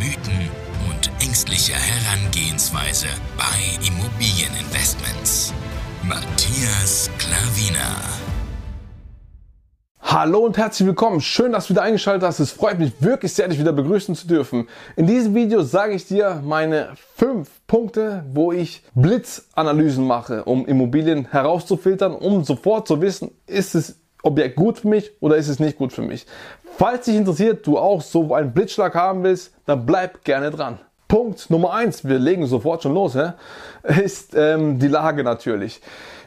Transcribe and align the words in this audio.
Mythen 0.00 0.48
und 0.88 1.10
ängstliche 1.22 1.74
Herangehensweise 1.74 3.08
bei 3.36 3.86
Immobilieninvestments. 3.86 5.52
Matthias 6.02 7.10
Klavina. 7.18 8.00
Hallo 10.00 10.38
und 10.38 10.56
herzlich 10.56 10.86
willkommen. 10.88 11.20
Schön, 11.20 11.52
dass 11.52 11.66
du 11.66 11.74
wieder 11.74 11.82
eingeschaltet 11.82 12.26
hast. 12.26 12.40
Es 12.40 12.50
freut 12.50 12.78
mich 12.78 12.94
wirklich 13.00 13.34
sehr, 13.34 13.48
dich 13.48 13.58
wieder 13.58 13.74
begrüßen 13.74 14.14
zu 14.14 14.26
dürfen. 14.26 14.68
In 14.96 15.06
diesem 15.06 15.34
Video 15.34 15.62
sage 15.62 15.92
ich 15.92 16.06
dir 16.06 16.40
meine 16.46 16.94
fünf 17.16 17.50
Punkte, 17.66 18.24
wo 18.32 18.52
ich 18.52 18.82
Blitzanalysen 18.94 20.06
mache, 20.06 20.44
um 20.44 20.64
Immobilien 20.64 21.26
herauszufiltern, 21.30 22.14
um 22.14 22.42
sofort 22.42 22.88
zu 22.88 23.02
wissen, 23.02 23.32
ist 23.46 23.74
das 23.74 23.99
Objekt 24.22 24.56
gut 24.56 24.78
für 24.78 24.88
mich 24.88 25.10
oder 25.20 25.36
ist 25.36 25.48
es 25.48 25.58
nicht 25.58 25.78
gut 25.78 25.92
für 25.92 26.02
mich. 26.02 26.26
Falls 26.76 27.04
dich 27.04 27.16
interessiert, 27.16 27.66
du 27.66 27.78
auch 27.78 28.00
so 28.00 28.34
einen 28.34 28.52
Blitzschlag 28.52 28.94
haben 28.94 29.22
willst, 29.22 29.52
dann 29.66 29.84
bleib 29.86 30.24
gerne 30.24 30.50
dran. 30.50 30.78
Punkt 31.08 31.50
Nummer 31.50 31.72
eins, 31.74 32.04
wir 32.04 32.18
legen 32.18 32.46
sofort 32.46 32.82
schon 32.82 32.94
los, 32.94 33.16
hä? 33.16 33.32
ist 34.04 34.34
ähm, 34.36 34.78
die 34.78 34.88
Lage 34.88 35.24
natürlich. 35.24 35.80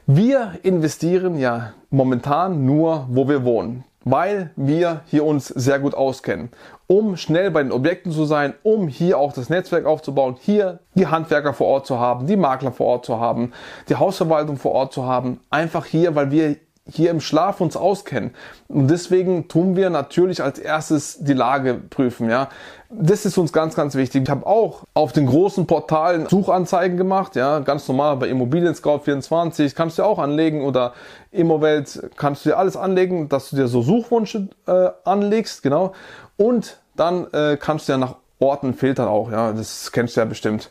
Wir 0.06 0.60
investieren 0.64 1.40
ja 1.40 1.72
momentan 1.90 2.66
nur, 2.66 3.08
wo 3.10 3.30
wir 3.30 3.46
wohnen, 3.46 3.86
weil 4.04 4.52
wir 4.58 5.00
hier 5.06 5.24
uns 5.24 5.48
sehr 5.48 5.80
gut 5.80 5.96
auskennen. 5.96 6.50
Um 6.88 7.16
schnell 7.16 7.50
bei 7.52 7.64
den 7.64 7.72
Objekten 7.72 8.12
zu 8.12 8.26
sein, 8.26 8.54
um 8.64 8.90
hier 8.90 9.18
auch 9.18 9.32
das 9.32 9.50
Netzwerk 9.50 9.86
aufzubauen, 9.86 10.36
hier 10.38 10.80
die 10.96 11.08
Handwerker 11.08 11.54
vor 11.54 11.68
Ort 11.68 11.88
zu 11.88 12.00
haben, 12.00 12.28
die 12.28 12.36
Makler 12.36 12.74
vor 12.74 12.88
Ort 12.88 13.06
zu 13.06 13.22
haben, 13.22 13.54
die 13.88 13.96
Hausverwaltung 13.96 14.58
vor 14.58 14.74
Ort 14.74 14.92
zu 14.92 15.06
haben. 15.06 15.40
Einfach 15.50 15.86
hier, 15.86 16.14
weil 16.16 16.30
wir 16.32 16.58
hier 16.92 17.12
im 17.12 17.22
Schlaf 17.22 17.62
uns 17.62 17.78
auskennen. 17.78 18.32
Und 18.68 18.90
deswegen 18.90 19.48
tun 19.48 19.76
wir 19.76 19.90
natürlich 19.90 20.44
als 20.44 20.60
erstes 20.60 21.24
die 21.24 21.34
Lage 21.34 21.76
prüfen, 21.76 22.30
ja. 22.30 22.50
Das 22.90 23.26
ist 23.26 23.38
uns 23.38 23.54
ganz, 23.54 23.74
ganz 23.76 23.96
wichtig. 23.96 24.24
Ich 24.24 24.30
habe 24.30 24.46
auch 24.46 24.84
auf 24.94 25.14
den 25.14 25.26
großen 25.26 25.66
Portalen 25.66 26.28
Suchanzeigen 26.28 26.98
gemacht, 26.98 27.36
ja, 27.36 27.60
ganz 27.60 27.88
normal 27.88 28.18
bei 28.18 28.28
Immobilien 28.28 28.76
Scout 28.76 29.00
24 29.00 29.76
kannst 29.76 29.98
du 29.98 30.04
auch 30.04 30.20
anlegen 30.20 30.64
oder 30.64 30.94
Immowelt 31.32 32.12
kannst 32.18 32.46
du 32.46 32.50
dir 32.50 32.58
alles 32.58 32.76
anlegen, 32.76 33.30
dass 33.30 33.50
du 33.50 33.56
dir 33.56 33.68
so 33.68 33.82
Suchwünsche 33.82 34.50
äh, 34.68 34.90
anlegst, 35.06 35.64
genau. 35.64 35.94
Und 36.38 36.80
dann 36.96 37.32
äh, 37.34 37.58
kannst 37.58 37.88
du 37.88 37.94
ja 37.94 37.98
nach 37.98 38.16
Orten 38.40 38.74
filtern 38.74 39.08
auch, 39.08 39.32
ja, 39.32 39.54
das 39.54 39.92
kennst 39.92 40.18
du 40.18 40.22
ja 40.22 40.26
bestimmt. 40.26 40.70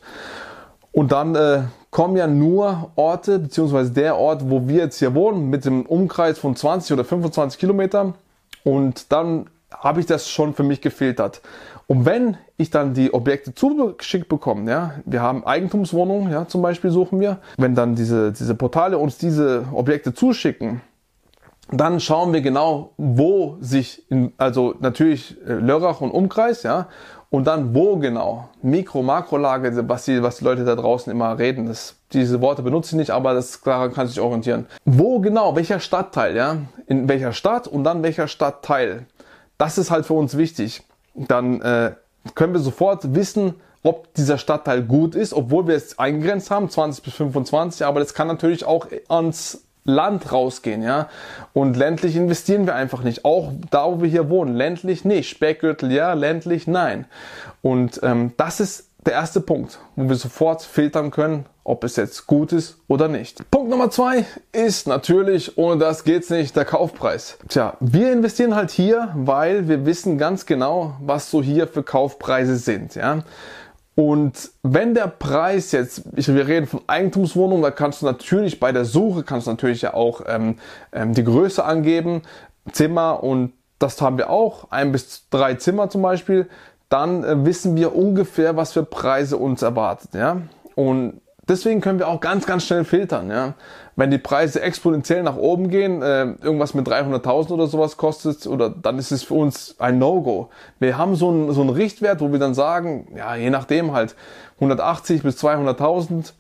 Und 0.93 1.11
dann 1.11 1.35
äh, 1.35 1.63
kommen 1.91 2.17
ja 2.17 2.27
nur 2.27 2.91
Orte, 2.97 3.39
beziehungsweise 3.39 3.91
der 3.93 4.17
Ort, 4.17 4.51
wo 4.51 4.69
wir 4.69 4.77
jetzt 4.77 4.99
hier 4.99 5.15
wohnen, 5.15 5.49
mit 5.49 5.65
dem 5.65 5.87
Umkreis 5.87 6.39
von 6.39 6.55
20 6.55 6.93
oder 6.93 7.05
25 7.05 7.59
Kilometern. 7.59 8.15
Und 8.63 9.11
dann 9.11 9.47
habe 9.73 10.01
ich 10.01 10.07
das 10.07 10.29
schon 10.29 10.55
für 10.55 10.63
mich 10.63 10.81
gefiltert. 10.81 11.41
Und 11.87 12.05
wenn 12.05 12.37
ich 12.57 12.71
dann 12.71 12.95
die 12.95 13.13
Objekte 13.13 13.55
zugeschickt 13.55 14.29
bekomme, 14.29 14.71
ja, 14.71 14.95
wir 15.05 15.21
haben 15.21 15.45
Eigentumswohnungen, 15.45 16.31
ja, 16.31 16.47
zum 16.47 16.63
Beispiel 16.63 16.91
suchen 16.91 17.21
wir, 17.21 17.39
wenn 17.57 17.75
dann 17.75 17.95
diese, 17.95 18.33
diese 18.33 18.55
Portale 18.55 18.99
uns 18.99 19.19
diese 19.19 19.65
Objekte 19.73 20.15
zuschicken, 20.15 20.81
dann 21.71 22.01
schauen 22.01 22.33
wir 22.33 22.43
genau, 22.43 22.93
wo 22.97 23.57
sich, 23.61 24.11
in, 24.11 24.33
also 24.37 24.75
natürlich 24.81 25.37
äh, 25.47 25.55
Lörrach 25.55 26.01
und 26.01 26.11
Umkreis, 26.11 26.63
ja, 26.63 26.89
und 27.33 27.47
dann 27.47 27.75
wo 27.75 27.97
genau? 27.97 28.51
Mikro, 28.61 29.03
Makrolage, 29.03 29.89
was 29.89 30.05
die, 30.05 30.23
was 30.23 30.37
die 30.37 30.45
Leute 30.45 30.67
da 30.67 30.77
draußen 30.77 31.11
immer 31.11 31.39
reden. 31.39 31.67
Das, 31.67 31.97
diese 32.13 32.43
Worte 32.43 32.61
benutze 32.61 32.91
ich 32.91 32.99
nicht, 32.99 33.11
aber 33.11 33.33
das 33.33 33.63
daran 33.63 33.95
kann 33.95 34.07
sich 34.07 34.21
orientieren. 34.21 34.67
Wo 34.85 35.19
genau? 35.19 35.57
Welcher 35.57 35.81
Stadtteil? 35.81 36.37
Ja? 36.37 36.59
In 36.87 37.09
welcher 37.09 37.33
Stadt 37.33 37.67
und 37.67 37.85
dann 37.85 38.03
welcher 38.03 38.29
Stadtteil? 38.29 39.07
Das 39.57 39.79
ist 39.79 39.91
halt 39.91 40.05
für 40.05 40.13
uns 40.13 40.37
wichtig. 40.37 40.83
Dann 41.15 41.63
äh, 41.63 41.93
können 42.35 42.53
wir 42.53 42.61
sofort 42.61 43.15
wissen, 43.15 43.55
ob 43.83 44.13
dieser 44.13 44.37
Stadtteil 44.37 44.83
gut 44.83 45.15
ist, 45.15 45.33
obwohl 45.33 45.67
wir 45.67 45.75
es 45.75 45.99
eingegrenzt 45.99 46.51
haben, 46.51 46.69
20 46.69 47.03
bis 47.03 47.15
25, 47.15 47.87
aber 47.87 48.01
das 48.01 48.13
kann 48.13 48.29
natürlich 48.29 48.67
auch 48.67 48.89
ans 49.09 49.65
Land 49.85 50.33
rausgehen, 50.33 50.83
ja. 50.83 51.09
Und 51.53 51.77
ländlich 51.77 52.17
investieren 52.17 52.67
wir 52.67 52.75
einfach 52.75 53.03
nicht. 53.03 53.25
Auch 53.25 53.53
da, 53.71 53.87
wo 53.87 54.03
wir 54.03 54.09
hier 54.09 54.31
wohnen. 54.31 54.55
Ländlich 54.55 55.05
nicht. 55.05 55.29
Speckgürtel 55.29 55.91
ja, 55.91 56.13
ländlich 56.13 56.67
nein. 56.67 57.07
Und 57.63 58.01
ähm, 58.03 58.33
das 58.37 58.61
ist 58.61 58.89
der 59.05 59.15
erste 59.15 59.41
Punkt, 59.41 59.81
wo 59.97 60.09
wir 60.09 60.17
sofort 60.17 60.63
filtern 60.63 61.11
können, 61.11 61.47
ob 61.65 61.83
es 61.85 61.97
jetzt 61.97 62.27
gut 62.27 62.53
ist 62.53 62.79
oder 62.87 63.09
nicht. 63.09 63.51
Punkt 63.51 63.69
Nummer 63.71 63.91
zwei 63.91 64.25
ist 64.53 64.87
natürlich, 64.87 65.59
ohne 65.59 65.79
das 65.79 66.05
geht's 66.05 66.31
nicht, 66.31 66.55
der 66.55 66.65
Kaufpreis. 66.65 67.39
Tja, 67.49 67.77
wir 67.81 68.13
investieren 68.13 68.55
halt 68.55 68.71
hier, 68.71 69.11
weil 69.15 69.69
wir 69.69 69.87
wissen 69.87 70.19
ganz 70.19 70.47
genau, 70.47 70.97
was 71.01 71.31
so 71.31 71.43
hier 71.43 71.67
für 71.67 71.83
Kaufpreise 71.83 72.57
sind, 72.57 72.95
ja. 72.95 73.23
Und 73.95 74.51
wenn 74.63 74.95
der 74.95 75.07
Preis 75.07 75.73
jetzt, 75.73 76.05
wir 76.15 76.49
reden 76.49 76.67
von 76.67 76.81
Eigentumswohnungen, 76.87 77.63
da 77.63 77.71
kannst 77.71 78.01
du 78.01 78.07
natürlich 78.07 78.59
bei 78.59 78.73
der 78.73 78.87
Suche, 78.87 79.23
kannst 79.23 79.47
du 79.47 79.51
natürlich 79.51 79.83
ja 79.83 79.93
auch 79.93 80.23
ähm, 80.27 80.59
ähm, 80.93 81.13
die 81.13 81.25
Größe 81.25 81.63
angeben, 81.63 82.23
Zimmer 82.73 83.23
und 83.23 83.53
das 83.79 84.01
haben 84.01 84.17
wir 84.17 84.31
auch, 84.31 84.71
ein 84.71 84.93
bis 84.93 85.29
drei 85.29 85.55
Zimmer 85.55 85.91
zum 85.91 86.03
Beispiel, 86.03 86.49
dann 86.89 87.25
äh, 87.25 87.45
wissen 87.45 87.77
wir 87.77 87.95
ungefähr, 87.95 88.57
was 88.57 88.73
für 88.73 88.85
Preise 88.85 89.37
uns 89.37 89.61
erwartet. 89.61 90.15
Ja? 90.15 90.43
Und 90.75 91.21
deswegen 91.53 91.81
können 91.81 91.99
wir 91.99 92.09
auch 92.09 92.21
ganz, 92.21 92.47
ganz 92.47 92.67
schnell 92.67 92.85
filtern. 92.85 93.31
Ja? 93.31 93.55
Wenn 93.95 94.11
die 94.11 94.19
Preise 94.19 94.61
exponentiell 94.61 95.23
nach 95.23 95.37
oben 95.37 95.69
gehen, 95.69 96.03
äh, 96.03 96.25
irgendwas 96.43 96.75
mit 96.75 96.87
300.000 96.89 97.51
oder 97.51 97.67
sowas 97.67 97.97
kostet, 97.97 98.47
oder 98.47 98.71
dann 98.71 98.99
ist 98.99 99.13
es 99.13 99.23
für 99.23 99.35
uns 99.35 99.77
ein 99.79 99.99
No-Go. 99.99 100.49
Wir 100.81 100.99
haben 100.99 101.15
so 101.15 101.29
einen, 101.29 101.53
so 101.53 101.61
einen 101.61 101.71
Richtwert, 101.71 102.21
wo 102.21 102.33
wir 102.33 102.39
dann 102.39 102.55
sagen, 102.55 103.13
ja, 103.17 103.37
je 103.37 103.51
nachdem 103.51 103.93
halt 103.93 104.17
180 104.57 105.23
bis 105.23 105.43
200.000 105.43 106.33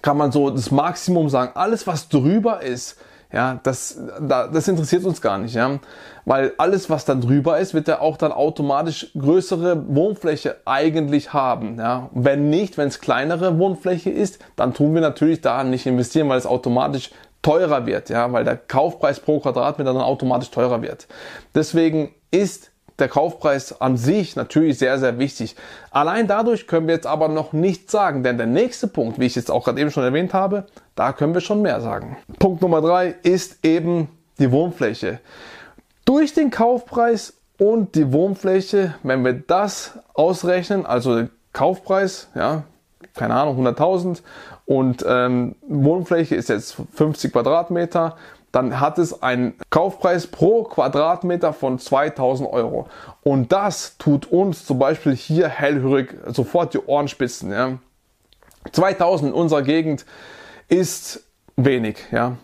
kann 0.00 0.16
man 0.16 0.32
so 0.32 0.50
das 0.50 0.70
Maximum 0.70 1.28
sagen. 1.28 1.52
Alles, 1.54 1.86
was 1.86 2.08
drüber 2.08 2.62
ist, 2.62 2.98
ja, 3.32 3.60
das, 3.62 3.98
da, 4.20 4.46
das 4.46 4.68
interessiert 4.68 5.04
uns 5.04 5.20
gar 5.20 5.38
nicht, 5.38 5.54
ja. 5.54 5.78
Weil 6.24 6.52
alles, 6.58 6.90
was 6.90 7.04
dann 7.04 7.20
drüber 7.20 7.58
ist, 7.58 7.74
wird 7.74 7.88
ja 7.88 8.00
auch 8.00 8.16
dann 8.16 8.30
automatisch 8.32 9.10
größere 9.18 9.94
Wohnfläche 9.94 10.56
eigentlich 10.64 11.32
haben, 11.32 11.78
ja. 11.78 12.10
Wenn 12.12 12.50
nicht, 12.50 12.78
wenn 12.78 12.88
es 12.88 13.00
kleinere 13.00 13.58
Wohnfläche 13.58 14.10
ist, 14.10 14.38
dann 14.56 14.74
tun 14.74 14.94
wir 14.94 15.00
natürlich 15.00 15.40
da 15.40 15.64
nicht 15.64 15.86
investieren, 15.86 16.28
weil 16.28 16.38
es 16.38 16.46
automatisch 16.46 17.10
teurer 17.42 17.86
wird, 17.86 18.08
ja, 18.08 18.32
weil 18.32 18.44
der 18.44 18.56
Kaufpreis 18.56 19.20
pro 19.20 19.40
Quadratmeter 19.40 19.92
dann 19.92 20.02
automatisch 20.02 20.50
teurer 20.50 20.82
wird. 20.82 21.08
Deswegen 21.54 22.14
ist 22.30 22.71
der 22.98 23.08
Kaufpreis 23.08 23.80
an 23.80 23.96
sich 23.96 24.36
natürlich 24.36 24.78
sehr, 24.78 24.98
sehr 24.98 25.18
wichtig. 25.18 25.56
Allein 25.90 26.26
dadurch 26.26 26.66
können 26.66 26.86
wir 26.86 26.94
jetzt 26.94 27.06
aber 27.06 27.28
noch 27.28 27.52
nichts 27.52 27.92
sagen, 27.92 28.22
denn 28.22 28.38
der 28.38 28.46
nächste 28.46 28.88
Punkt, 28.88 29.18
wie 29.18 29.26
ich 29.26 29.34
jetzt 29.34 29.50
auch 29.50 29.64
gerade 29.64 29.80
eben 29.80 29.90
schon 29.90 30.04
erwähnt 30.04 30.34
habe, 30.34 30.66
da 30.94 31.12
können 31.12 31.34
wir 31.34 31.40
schon 31.40 31.62
mehr 31.62 31.80
sagen. 31.80 32.16
Punkt 32.38 32.62
Nummer 32.62 32.80
drei 32.80 33.14
ist 33.22 33.64
eben 33.64 34.08
die 34.38 34.50
Wohnfläche. 34.50 35.20
Durch 36.04 36.34
den 36.34 36.50
Kaufpreis 36.50 37.34
und 37.58 37.94
die 37.94 38.12
Wohnfläche, 38.12 38.94
wenn 39.02 39.24
wir 39.24 39.34
das 39.34 39.98
ausrechnen, 40.14 40.84
also 40.84 41.28
Kaufpreis, 41.52 42.28
ja, 42.34 42.64
keine 43.14 43.34
Ahnung, 43.34 43.66
100.000 43.66 44.22
und 44.66 45.04
ähm, 45.06 45.54
Wohnfläche 45.68 46.34
ist 46.34 46.48
jetzt 46.48 46.76
50 46.94 47.32
Quadratmeter, 47.32 48.16
dann 48.52 48.80
hat 48.80 48.98
es 48.98 49.22
einen 49.22 49.54
Kaufpreis 49.70 50.26
pro 50.26 50.64
Quadratmeter 50.64 51.52
von 51.52 51.78
2000 51.78 52.48
Euro. 52.50 52.86
Und 53.22 53.50
das 53.50 53.96
tut 53.96 54.30
uns 54.30 54.66
zum 54.66 54.78
Beispiel 54.78 55.16
hier 55.16 55.48
hellhörig 55.48 56.14
sofort 56.26 56.74
die 56.74 56.78
Ohrenspitzen. 56.78 57.50
Ja. 57.50 57.78
2000 58.70 59.30
in 59.30 59.34
unserer 59.34 59.62
Gegend 59.62 60.04
ist 60.68 61.24
wenig. 61.56 61.96
Ja. 62.12 62.36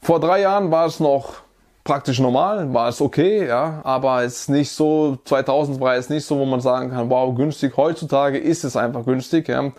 Vor 0.00 0.20
drei 0.20 0.42
Jahren 0.42 0.70
war 0.70 0.86
es 0.86 1.00
noch 1.00 1.44
praktisch 1.82 2.18
normal, 2.18 2.72
war 2.72 2.88
es 2.88 3.00
okay, 3.00 3.46
ja, 3.46 3.80
aber 3.84 4.22
es 4.22 4.40
ist 4.40 4.48
nicht 4.48 4.70
so, 4.70 5.18
2000 5.24 5.80
war 5.80 5.94
es 5.96 6.08
nicht 6.08 6.24
so, 6.24 6.38
wo 6.38 6.46
man 6.46 6.60
sagen 6.60 6.90
kann, 6.90 7.10
wow, 7.10 7.34
günstig. 7.34 7.76
Heutzutage 7.76 8.38
ist 8.38 8.64
es 8.64 8.76
einfach 8.76 9.04
günstig, 9.04 9.48
ja. 9.48 9.72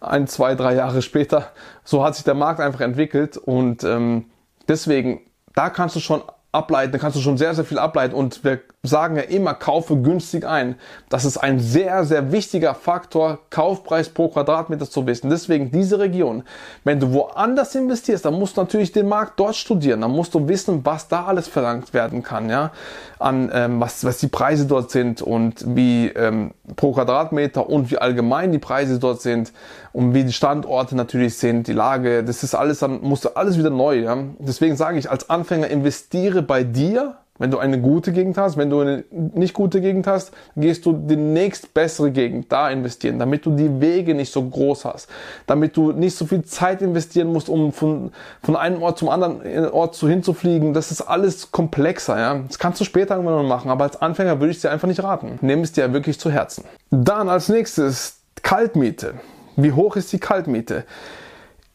Ein, 0.00 0.26
zwei, 0.26 0.56
drei 0.56 0.74
Jahre 0.74 1.00
später, 1.00 1.48
so 1.84 2.02
hat 2.02 2.16
sich 2.16 2.24
der 2.24 2.34
Markt 2.34 2.58
einfach 2.58 2.80
entwickelt 2.80 3.36
und 3.36 3.84
ähm, 3.84 4.24
deswegen, 4.68 5.20
da 5.54 5.70
kannst 5.70 5.96
du 5.96 6.00
schon 6.00 6.22
ableiten, 6.52 6.92
da 6.92 6.98
kannst 6.98 7.16
du 7.16 7.20
schon 7.20 7.38
sehr, 7.38 7.54
sehr 7.54 7.64
viel 7.64 7.78
ableiten 7.78 8.14
und 8.14 8.44
wir 8.44 8.60
sagen 8.84 9.14
ja 9.14 9.22
immer, 9.22 9.54
kaufe 9.54 9.96
günstig 9.96 10.44
ein. 10.44 10.74
Das 11.08 11.24
ist 11.24 11.36
ein 11.36 11.60
sehr, 11.60 12.04
sehr 12.04 12.32
wichtiger 12.32 12.74
Faktor, 12.74 13.38
Kaufpreis 13.48 14.08
pro 14.08 14.26
Quadratmeter 14.26 14.90
zu 14.90 15.06
wissen. 15.06 15.30
Deswegen 15.30 15.70
diese 15.70 16.00
Region. 16.00 16.42
Wenn 16.82 16.98
du 16.98 17.12
woanders 17.12 17.76
investierst, 17.76 18.24
dann 18.24 18.34
musst 18.34 18.56
du 18.56 18.60
natürlich 18.60 18.90
den 18.90 19.06
Markt 19.06 19.38
dort 19.38 19.54
studieren. 19.54 20.00
Dann 20.00 20.10
musst 20.10 20.34
du 20.34 20.48
wissen, 20.48 20.84
was 20.84 21.06
da 21.06 21.26
alles 21.26 21.46
verlangt 21.46 21.94
werden 21.94 22.24
kann, 22.24 22.50
ja, 22.50 22.72
an 23.20 23.52
ähm, 23.54 23.80
was, 23.80 24.04
was 24.04 24.18
die 24.18 24.26
Preise 24.26 24.66
dort 24.66 24.90
sind 24.90 25.22
und 25.22 25.64
wie 25.76 26.08
ähm, 26.08 26.50
pro 26.74 26.90
Quadratmeter 26.90 27.68
und 27.68 27.92
wie 27.92 27.98
allgemein 27.98 28.50
die 28.50 28.58
Preise 28.58 28.98
dort 28.98 29.22
sind 29.22 29.52
und 29.92 30.12
wie 30.12 30.24
die 30.24 30.32
Standorte 30.32 30.96
natürlich 30.96 31.38
sind, 31.38 31.68
die 31.68 31.72
Lage. 31.72 32.24
Das 32.24 32.42
ist 32.42 32.56
alles, 32.56 32.80
dann 32.80 33.00
musst 33.02 33.26
du 33.26 33.36
alles 33.36 33.56
wieder 33.56 33.70
neu. 33.70 34.00
Ja. 34.00 34.18
Deswegen 34.40 34.74
sage 34.74 34.98
ich 34.98 35.08
als 35.08 35.30
Anfänger 35.30 35.68
investiere 35.68 36.42
bei 36.42 36.64
dir 36.64 37.18
wenn 37.42 37.50
du 37.50 37.58
eine 37.58 37.80
gute 37.80 38.12
Gegend 38.12 38.38
hast, 38.38 38.56
wenn 38.56 38.70
du 38.70 38.78
eine 38.78 39.02
nicht 39.10 39.52
gute 39.52 39.80
Gegend 39.80 40.06
hast, 40.06 40.30
gehst 40.54 40.86
du 40.86 40.92
die 40.92 41.16
nächst 41.16 41.74
bessere 41.74 42.12
Gegend 42.12 42.52
da 42.52 42.70
investieren, 42.70 43.18
damit 43.18 43.44
du 43.44 43.50
die 43.50 43.80
Wege 43.80 44.14
nicht 44.14 44.32
so 44.32 44.48
groß 44.48 44.84
hast, 44.84 45.08
damit 45.48 45.76
du 45.76 45.90
nicht 45.90 46.16
so 46.16 46.24
viel 46.24 46.44
Zeit 46.44 46.82
investieren 46.82 47.32
musst, 47.32 47.48
um 47.48 47.72
von, 47.72 48.12
von 48.44 48.54
einem 48.54 48.80
Ort 48.80 48.96
zum 48.96 49.08
anderen 49.08 49.70
Ort 49.72 49.96
zu 49.96 50.08
hinzufliegen. 50.08 50.72
Das 50.72 50.92
ist 50.92 51.00
alles 51.00 51.50
komplexer, 51.50 52.16
ja. 52.16 52.38
Das 52.46 52.60
kannst 52.60 52.80
du 52.80 52.84
später 52.84 53.16
irgendwann 53.16 53.44
machen, 53.48 53.72
aber 53.72 53.82
als 53.86 54.00
Anfänger 54.00 54.38
würde 54.38 54.52
ich 54.52 54.58
es 54.58 54.62
dir 54.62 54.70
einfach 54.70 54.86
nicht 54.86 55.02
raten. 55.02 55.40
Nimm 55.40 55.62
es 55.62 55.72
dir 55.72 55.92
wirklich 55.92 56.20
zu 56.20 56.30
Herzen. 56.30 56.62
Dann 56.92 57.28
als 57.28 57.48
nächstes 57.48 58.20
Kaltmiete. 58.44 59.14
Wie 59.56 59.72
hoch 59.72 59.96
ist 59.96 60.12
die 60.12 60.20
Kaltmiete? 60.20 60.84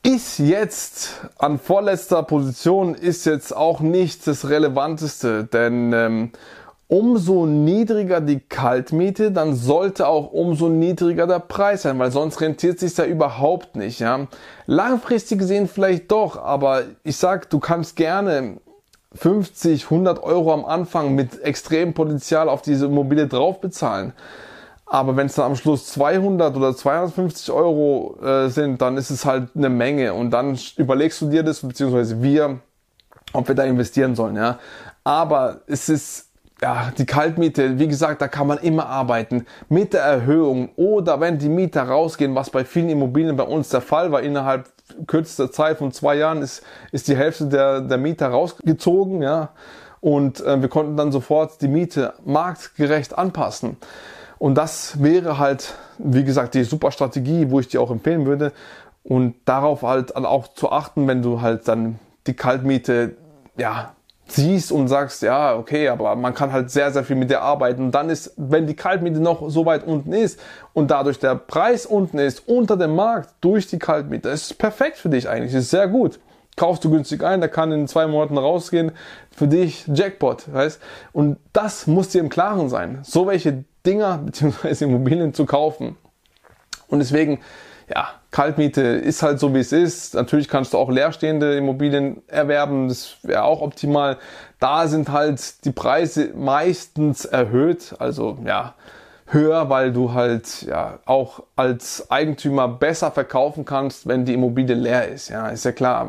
Ist 0.08 0.40
jetzt 0.40 1.20
an 1.38 1.60
vorletzter 1.60 2.24
Position, 2.24 2.96
ist 2.96 3.26
jetzt 3.26 3.54
auch 3.54 3.82
nicht 3.82 4.26
das 4.26 4.48
Relevanteste, 4.48 5.44
denn 5.44 5.92
ähm, 5.92 6.32
umso 6.88 7.46
niedriger 7.46 8.22
die 8.22 8.40
Kaltmiete, 8.40 9.34
dann 9.34 9.54
sollte 9.54 10.08
auch 10.08 10.32
umso 10.32 10.70
niedriger 10.70 11.28
der 11.28 11.40
Preis 11.40 11.82
sein, 11.82 12.00
weil 12.00 12.12
sonst 12.12 12.40
rentiert 12.40 12.80
sich 12.80 12.96
ja 12.96 13.04
überhaupt 13.04 13.76
nicht. 13.76 14.00
Ja? 14.00 14.28
Langfristig 14.66 15.40
gesehen 15.40 15.68
vielleicht 15.68 16.10
doch, 16.10 16.42
aber 16.42 16.84
ich 17.04 17.18
sag, 17.18 17.50
du 17.50 17.60
kannst 17.60 17.98
gerne 17.98 18.62
50, 19.14 19.92
100 19.92 20.24
Euro 20.24 20.54
am 20.54 20.64
Anfang 20.64 21.16
mit 21.16 21.42
extremem 21.42 21.94
Potenzial 21.94 22.48
auf 22.48 22.62
diese 22.62 22.86
Immobilie 22.86 23.28
drauf 23.28 23.60
bezahlen. 23.60 24.14
Aber 24.90 25.18
wenn 25.18 25.28
es 25.28 25.36
dann 25.36 25.46
am 25.48 25.56
Schluss 25.56 25.88
200 25.88 26.56
oder 26.56 26.76
250 26.76 27.52
Euro 27.52 28.18
äh, 28.24 28.50
sind, 28.50 28.82
dann 28.82 28.96
ist 28.96 29.10
es 29.10 29.26
halt 29.26 29.50
eine 29.56 29.70
Menge 29.70 30.14
und 30.14 30.32
dann 30.32 30.58
überlegst 30.78 31.22
du 31.22 31.30
dir 31.30 31.44
das, 31.44 31.60
beziehungsweise 31.60 32.22
wir, 32.22 32.60
ob 33.34 33.48
wir 33.50 33.56
da 33.56 33.64
investieren 33.64 34.16
sollen. 34.16 34.38
Ja. 34.38 34.60
Aber 35.04 35.62
es 35.68 35.90
ist 35.90 36.28
ja, 36.62 36.92
die 36.98 37.06
Kaltmiete, 37.06 37.78
wie 37.78 37.88
gesagt, 37.88 38.22
da 38.22 38.28
kann 38.28 38.48
man 38.48 38.58
immer 38.58 38.88
arbeiten 38.88 39.46
mit 39.70 39.94
der 39.94 40.02
Erhöhung 40.02 40.70
oder 40.76 41.20
wenn 41.20 41.38
die 41.38 41.50
Mieter 41.50 41.84
rausgehen, 41.84 42.34
was 42.34 42.50
bei 42.50 42.66
vielen 42.66 42.90
Immobilien 42.90 43.36
bei 43.36 43.44
uns 43.44 43.70
der 43.70 43.82
Fall 43.82 44.12
war, 44.12 44.22
innerhalb 44.22 44.70
kürzester 45.06 45.52
Zeit 45.52 45.78
von 45.78 45.92
zwei 45.92 46.16
Jahren 46.16 46.42
ist, 46.42 46.64
ist 46.92 47.08
die 47.10 47.16
Hälfte 47.16 47.46
der, 47.46 47.82
der 47.82 47.98
Mieter 47.98 48.30
rausgezogen, 48.30 49.22
ja, 49.22 49.50
und 50.00 50.40
äh, 50.42 50.62
wir 50.62 50.70
konnten 50.70 50.98
dann 50.98 51.12
sofort 51.12 51.62
die 51.62 51.68
Miete 51.68 52.14
marktgerecht 52.24 53.18
anpassen. 53.18 53.78
Und 54.40 54.56
das 54.56 55.02
wäre 55.02 55.38
halt, 55.38 55.74
wie 55.98 56.24
gesagt, 56.24 56.54
die 56.54 56.64
super 56.64 56.92
Strategie, 56.92 57.50
wo 57.50 57.60
ich 57.60 57.68
dir 57.68 57.82
auch 57.82 57.92
empfehlen 57.92 58.26
würde. 58.26 58.52
Und 59.04 59.36
darauf 59.46 59.84
halt 59.84 60.16
auch 60.16 60.50
zu 60.50 60.72
achten, 60.72 61.08
wenn 61.08 61.22
du 61.22 61.42
halt 61.42 61.68
dann 61.68 62.00
die 62.28 62.34
Kaltmiete, 62.34 63.16
ja, 63.58 63.94
siehst 64.28 64.72
und 64.72 64.88
sagst, 64.90 65.22
ja, 65.22 65.56
okay, 65.56 65.88
aber 65.88 66.16
man 66.16 66.34
kann 66.34 66.52
halt 66.52 66.70
sehr, 66.70 66.92
sehr 66.92 67.04
viel 67.04 67.16
mit 67.16 67.30
der 67.30 67.42
arbeiten. 67.42 67.86
Und 67.86 67.92
dann 67.92 68.10
ist, 68.10 68.34
wenn 68.36 68.68
die 68.68 68.76
Kaltmiete 68.76 69.22
noch 69.22 69.50
so 69.50 69.66
weit 69.66 69.86
unten 69.88 70.12
ist 70.12 70.40
und 70.74 70.92
dadurch 70.92 71.20
der 71.20 71.36
Preis 71.36 71.86
unten 71.86 72.20
ist, 72.20 72.48
unter 72.48 72.76
dem 72.76 72.96
Markt, 72.96 73.30
durch 73.42 73.68
die 73.68 73.80
Kaltmiete, 73.80 74.30
ist 74.30 74.58
perfekt 74.58 74.98
für 74.98 75.10
dich 75.10 75.30
eigentlich, 75.30 75.54
ist 75.54 75.70
sehr 75.70 75.88
gut. 75.88 76.20
Kaufst 76.58 76.84
du 76.84 76.90
günstig 76.90 77.24
ein, 77.24 77.40
der 77.40 77.50
kann 77.50 77.72
in 77.72 77.88
zwei 77.88 78.08
Monaten 78.08 78.38
rausgehen, 78.38 78.92
für 79.32 79.48
dich 79.48 79.86
Jackpot, 79.88 80.52
weißt? 80.52 80.82
Und 81.14 81.38
das 81.54 81.86
muss 81.86 82.10
dir 82.10 82.20
im 82.20 82.30
Klaren 82.30 82.68
sein. 82.68 83.00
So 83.04 83.28
welche 83.28 83.64
Dinger 83.86 84.18
bzw. 84.26 84.84
Immobilien 84.84 85.34
zu 85.36 85.46
kaufen. 85.46 85.96
Und 86.88 87.00
deswegen, 87.00 87.40
ja, 87.88 88.10
Kaltmiete 88.32 88.82
ist 88.82 89.22
halt 89.22 89.40
so, 89.40 89.54
wie 89.54 89.60
es 89.60 89.72
ist. 89.72 90.16
Natürlich 90.16 90.50
kannst 90.50 90.74
du 90.74 90.80
auch 90.80 90.90
leerstehende 90.90 91.56
Immobilien 91.56 92.24
erwerben, 92.28 92.88
das 92.88 93.18
wäre 93.22 93.44
auch 93.44 93.62
optimal. 93.62 94.18
Da 94.60 94.88
sind 94.88 95.10
halt 95.10 95.64
die 95.64 95.72
Preise 95.72 96.32
meistens 96.36 97.26
erhöht, 97.26 97.96
also 98.00 98.40
ja, 98.46 98.74
höher, 99.28 99.70
weil 99.70 99.92
du 99.92 100.14
halt 100.14 100.64
ja 100.64 101.00
auch 101.06 101.44
als 101.56 102.10
Eigentümer 102.10 102.68
besser 102.68 103.12
verkaufen 103.12 103.66
kannst, 103.66 104.08
wenn 104.08 104.26
die 104.26 104.34
Immobilie 104.34 104.76
leer 104.76 105.10
ist. 105.10 105.30
Ja, 105.30 105.50
ist 105.50 105.66
ja 105.66 105.74
klar. 105.74 106.08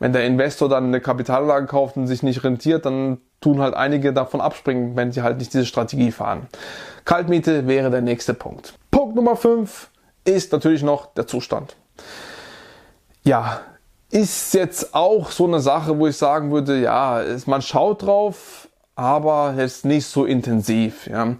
Wenn 0.00 0.12
der 0.12 0.24
Investor 0.24 0.68
dann 0.68 0.86
eine 0.86 1.00
Kapitalanlage 1.00 1.66
kauft 1.66 1.96
und 1.96 2.06
sich 2.08 2.22
nicht 2.22 2.42
rentiert, 2.42 2.84
dann 2.84 3.18
tun 3.40 3.60
halt 3.60 3.74
einige 3.74 4.12
davon 4.12 4.40
abspringen, 4.40 4.96
wenn 4.96 5.12
sie 5.12 5.22
halt 5.22 5.38
nicht 5.38 5.54
diese 5.54 5.66
Strategie 5.66 6.10
fahren. 6.10 6.48
Kaltmiete 7.04 7.68
wäre 7.68 7.90
der 7.90 8.02
nächste 8.02 8.34
Punkt. 8.34 8.74
Punkt 8.90 9.14
Nummer 9.14 9.36
5 9.36 9.90
ist 10.24 10.52
natürlich 10.52 10.82
noch 10.82 11.06
der 11.14 11.28
Zustand. 11.28 11.76
Ja, 13.22 13.60
ist 14.10 14.54
jetzt 14.54 14.94
auch 14.94 15.30
so 15.30 15.46
eine 15.46 15.60
Sache, 15.60 15.98
wo 15.98 16.08
ich 16.08 16.16
sagen 16.16 16.50
würde, 16.50 16.80
ja, 16.80 17.22
man 17.46 17.62
schaut 17.62 18.02
drauf, 18.02 18.68
aber 18.96 19.54
jetzt 19.56 19.84
nicht 19.84 20.06
so 20.06 20.24
intensiv. 20.24 21.06
Ja. 21.06 21.36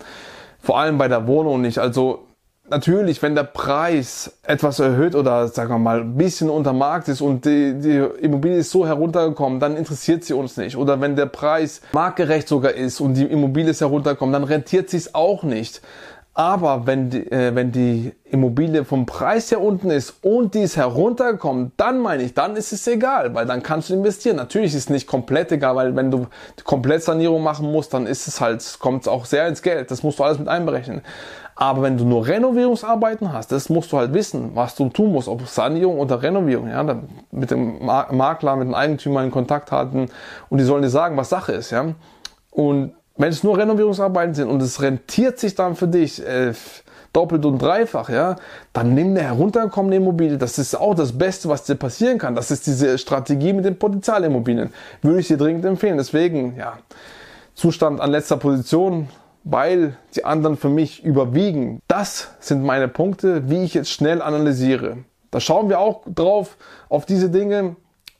Vor 0.61 0.79
allem 0.79 0.99
bei 0.99 1.09
der 1.09 1.27
Wohnung 1.27 1.61
nicht. 1.61 1.79
Also 1.79 2.27
natürlich, 2.71 3.23
wenn 3.23 3.35
der 3.35 3.45
Preis 3.45 4.39
etwas 4.43 4.81
erhöht 4.81 5.15
oder 5.15 5.49
sagen 5.49 5.71
wir 5.71 5.79
mal 5.79 6.01
ein 6.01 6.17
bisschen 6.17 6.51
unter 6.51 6.73
Markt 6.73 7.09
ist 7.09 7.21
und 7.21 7.45
die, 7.45 7.75
die 7.79 8.05
Immobilie 8.21 8.59
ist 8.59 8.71
so 8.71 8.87
heruntergekommen, 8.87 9.61
dann 9.61 9.77
interessiert 9.77 10.25
sie 10.25 10.35
uns 10.35 10.57
nicht. 10.57 10.77
Oder 10.77 11.01
wenn 11.01 11.17
der 11.17 11.27
Preis 11.27 11.81
marktgerecht 11.93 12.49
sogar 12.49 12.73
ist 12.73 13.01
und 13.01 13.15
die 13.15 13.25
Immobilie 13.25 13.71
ist 13.71 13.81
heruntergekommen, 13.81 14.33
dann 14.33 14.45
rentiert 14.45 14.91
sie 14.91 14.99
es 14.99 15.15
auch 15.15 15.43
nicht. 15.43 15.81
Aber 16.39 16.87
wenn 16.87 17.11
die, 17.11 17.33
äh, 17.33 17.53
wenn 17.57 17.73
die 17.73 18.13
Immobilie 18.23 18.85
vom 18.85 19.07
Preis 19.07 19.51
her 19.51 19.61
unten 19.61 19.91
ist 19.91 20.23
und 20.23 20.55
die 20.55 20.61
ist 20.61 20.77
heruntergekommen, 20.77 21.73
dann 21.77 21.99
meine 21.99 22.23
ich, 22.23 22.33
dann 22.33 22.55
ist 22.55 22.73
es 22.73 22.87
egal, 22.87 23.35
weil 23.35 23.45
dann 23.45 23.61
kannst 23.61 23.91
du 23.91 23.95
investieren. 23.95 24.37
Natürlich 24.37 24.73
ist 24.73 24.85
es 24.85 24.89
nicht 24.89 25.09
komplett 25.09 25.51
egal, 25.51 25.75
weil 25.75 25.97
wenn 25.97 26.13
du 26.13 26.29
die 26.57 26.63
Komplettsanierung 26.63 27.43
machen 27.43 27.73
musst, 27.73 27.93
dann 27.93 28.07
ist 28.07 28.29
es 28.29 28.41
halt, 28.41 28.77
kommt 28.79 29.03
es 29.03 29.09
auch 29.09 29.25
sehr 29.25 29.49
ins 29.49 29.63
Geld. 29.63 29.91
Das 29.91 30.05
musst 30.05 30.21
du 30.21 30.23
alles 30.23 30.39
mit 30.39 30.47
einberechnen. 30.47 31.03
Aber 31.57 31.83
wenn 31.83 31.99
du 31.99 32.05
nur 32.05 32.29
Renovierungsarbeiten 32.29 33.33
hast, 33.33 33.51
das 33.51 33.69
musst 33.69 33.91
du 33.91 33.99
halt 33.99 34.15
wissen, 34.15 34.53
was 34.55 34.77
du 34.77 34.91
tun 34.91 35.11
musst, 35.11 35.27
ob 35.27 35.45
Sanierung 35.45 35.99
oder 35.99 36.23
Renovierung, 36.23 36.69
ja, 36.69 36.85
dann 36.85 37.09
mit 37.33 37.51
dem 37.51 37.85
Makler, 37.85 38.55
mit 38.55 38.69
dem 38.69 38.75
Eigentümer 38.77 39.25
in 39.25 39.33
Kontakt 39.33 39.73
halten 39.73 40.09
und 40.51 40.59
die 40.59 40.65
sollen 40.65 40.83
dir 40.83 40.89
sagen, 40.89 41.17
was 41.17 41.31
Sache 41.31 41.51
ist, 41.51 41.73
ja. 41.73 41.95
Und 42.53 42.93
wenn 43.19 43.31
es 43.31 43.43
nur 43.43 43.59
Renovierungsarbeiten 43.59 44.35
sind 44.35 44.49
und 44.49 44.63
es 44.63 44.81
rentiert 44.81 45.39
sich 45.39 45.55
dann 45.55 45.77
für 45.77 45.89
dich 45.89 46.25
äh, 46.25 46.55
doppelt 47.13 47.45
und 47.45 47.61
dreifach, 47.61 48.09
ja, 48.09 48.37
dann 48.73 48.95
nimm 48.95 49.09
eine 49.09 49.23
herunterkommende 49.23 49.97
Immobilie. 49.97 50.39
Das 50.39 50.59
ist 50.59 50.75
auch 50.75 50.95
das 50.95 51.17
Beste, 51.17 51.49
was 51.49 51.65
dir 51.65 51.75
passieren 51.75 52.19
kann. 52.19 52.35
Das 52.35 52.51
ist 52.51 52.67
diese 52.67 52.97
Strategie 52.97 53.53
mit 53.53 53.65
den 53.65 53.79
Potenzialimmobilien. 53.79 54.73
Würde 55.03 55.21
ich 55.21 55.29
dir 55.29 55.37
dringend 55.37 55.65
empfehlen. 55.65 55.97
Deswegen, 55.97 56.57
ja, 56.57 56.79
Zustand 57.55 58.01
an 58.01 58.13
letzter 58.13 58.37
Position, 58.37 59.09
weil 59.43 59.97
die 60.15 60.25
anderen 60.25 60.57
für 60.57 60.69
mich 60.69 61.05
überwiegen. 61.05 61.81
Das 61.89 62.31
sind 62.39 62.63
meine 62.63 62.87
Punkte, 62.87 63.51
wie 63.51 63.65
ich 63.65 63.75
jetzt 63.75 63.91
schnell 63.91 64.23
analysiere. 64.23 64.99
Da 65.31 65.41
schauen 65.41 65.69
wir 65.69 65.81
auch 65.81 66.03
drauf 66.07 66.57
auf 66.89 67.05
diese 67.05 67.31
Dinge 67.31 67.77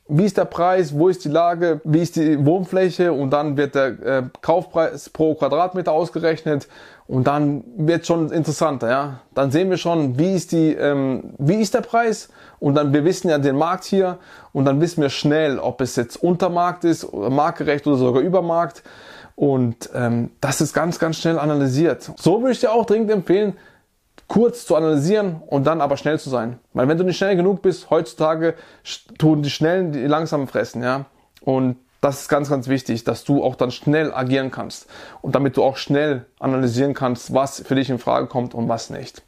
wie 0.09 0.25
ist 0.25 0.37
der 0.37 0.45
Preis, 0.45 0.93
wo 0.97 1.07
ist 1.07 1.23
die 1.23 1.29
Lage, 1.29 1.81
wie 1.83 2.01
ist 2.01 2.15
die 2.15 2.43
Wohnfläche 2.43 3.13
und 3.13 3.29
dann 3.29 3.57
wird 3.57 3.75
der 3.75 3.87
äh, 3.87 4.23
Kaufpreis 4.41 5.09
pro 5.09 5.35
Quadratmeter 5.35 5.91
ausgerechnet 5.91 6.67
und 7.07 7.27
dann 7.27 7.63
wird 7.77 8.07
schon 8.07 8.31
interessanter, 8.31 8.89
ja. 8.89 9.19
Dann 9.35 9.51
sehen 9.51 9.69
wir 9.69 9.77
schon, 9.77 10.17
wie 10.17 10.33
ist 10.33 10.51
die, 10.51 10.73
ähm, 10.73 11.35
wie 11.37 11.61
ist 11.61 11.75
der 11.75 11.81
Preis 11.81 12.29
und 12.59 12.75
dann 12.75 12.91
wir 12.91 13.05
wissen 13.05 13.29
ja 13.29 13.37
den 13.37 13.55
Markt 13.55 13.85
hier 13.85 14.17
und 14.51 14.65
dann 14.65 14.81
wissen 14.81 15.01
wir 15.01 15.09
schnell, 15.09 15.59
ob 15.59 15.79
es 15.79 15.95
jetzt 15.95 16.17
Untermarkt 16.17 16.83
ist, 16.85 17.05
oder 17.05 17.29
marktgerecht 17.29 17.85
oder 17.85 17.97
sogar 17.97 18.23
Übermarkt 18.23 18.83
und 19.35 19.89
ähm, 19.93 20.31
das 20.41 20.59
ist 20.59 20.73
ganz, 20.73 20.97
ganz 20.97 21.17
schnell 21.17 21.37
analysiert. 21.37 22.11
So 22.17 22.41
würde 22.41 22.51
ich 22.51 22.59
dir 22.59 22.71
auch 22.71 22.85
dringend 22.85 23.11
empfehlen, 23.11 23.53
kurz 24.29 24.65
zu 24.65 24.75
analysieren 24.75 25.41
und 25.47 25.67
dann 25.67 25.81
aber 25.81 25.97
schnell 25.97 26.19
zu 26.19 26.29
sein. 26.29 26.59
Weil 26.73 26.87
wenn 26.87 26.97
du 26.97 27.03
nicht 27.03 27.17
schnell 27.17 27.35
genug 27.35 27.61
bist, 27.61 27.89
heutzutage 27.89 28.53
tun 29.17 29.41
die 29.41 29.49
Schnellen 29.49 29.91
die 29.91 30.05
langsamen 30.05 30.47
fressen, 30.47 30.81
ja. 30.81 31.05
Und 31.41 31.77
Das 32.01 32.21
ist 32.21 32.29
ganz, 32.29 32.49
ganz 32.49 32.69
wichtig, 32.69 33.03
dass 33.03 33.25
du 33.25 33.43
auch 33.43 33.55
dann 33.55 33.71
schnell 33.71 34.13
agieren 34.13 34.51
kannst 34.51 34.87
und 35.21 35.35
damit 35.35 35.57
du 35.57 35.63
auch 35.63 35.75
schnell 35.75 36.25
analysieren 36.39 36.93
kannst, 36.93 37.33
was 37.33 37.59
für 37.59 37.75
dich 37.75 37.89
in 37.89 37.99
Frage 37.99 38.27
kommt 38.27 38.53
und 38.53 38.69
was 38.69 38.89
nicht. 38.89 39.21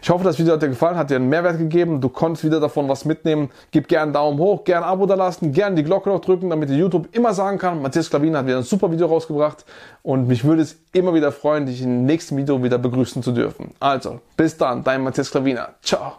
Ich 0.00 0.08
hoffe, 0.08 0.24
das 0.24 0.38
Video 0.38 0.54
hat 0.54 0.62
dir 0.62 0.68
gefallen, 0.68 0.96
hat 0.96 1.10
dir 1.10 1.16
einen 1.16 1.28
Mehrwert 1.28 1.58
gegeben, 1.58 2.00
du 2.00 2.08
konntest 2.08 2.42
wieder 2.44 2.58
davon 2.58 2.88
was 2.88 3.04
mitnehmen. 3.04 3.50
Gib 3.70 3.88
gerne 3.88 4.04
einen 4.04 4.12
Daumen 4.14 4.38
hoch, 4.38 4.64
gerne 4.64 4.86
ein 4.86 4.92
Abo 4.92 5.04
da 5.04 5.14
lassen, 5.14 5.52
gerne 5.52 5.76
die 5.76 5.84
Glocke 5.84 6.08
noch 6.08 6.20
drücken, 6.20 6.48
damit 6.48 6.70
dir 6.70 6.76
YouTube 6.76 7.14
immer 7.14 7.34
sagen 7.34 7.58
kann, 7.58 7.82
Matthias 7.82 8.08
Klavin 8.08 8.34
hat 8.34 8.46
wieder 8.46 8.58
ein 8.58 8.62
super 8.62 8.90
Video 8.90 9.08
rausgebracht 9.08 9.66
und 10.02 10.26
mich 10.26 10.42
würde 10.42 10.62
es 10.62 10.76
immer 10.92 11.12
wieder 11.12 11.32
freuen, 11.32 11.66
dich 11.66 11.82
im 11.82 12.06
nächsten 12.06 12.36
Video 12.38 12.62
wieder 12.62 12.78
begrüßen 12.78 13.22
zu 13.22 13.32
dürfen. 13.32 13.74
Also, 13.78 14.20
bis 14.36 14.56
dann, 14.56 14.82
dein 14.82 15.02
Matthias 15.02 15.30
Klavina. 15.30 15.68
Ciao. 15.82 16.14